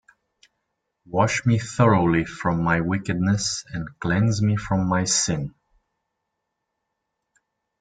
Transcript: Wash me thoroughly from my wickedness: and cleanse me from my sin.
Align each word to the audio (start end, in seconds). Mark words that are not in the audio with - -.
Wash 1.05 1.45
me 1.45 1.59
thoroughly 1.59 2.25
from 2.25 2.63
my 2.63 2.81
wickedness: 2.81 3.63
and 3.71 3.87
cleanse 3.99 4.41
me 4.41 4.55
from 4.57 4.87
my 4.87 5.03
sin. 5.03 5.53